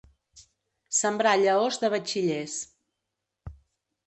Sembrar 0.99 1.33
llaors 1.41 1.77
de 1.83 1.91
batxillers. 1.97 2.57